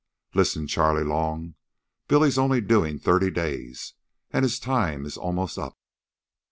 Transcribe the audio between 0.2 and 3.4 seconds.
"Listen, Charley Long. Billy's only doing thirty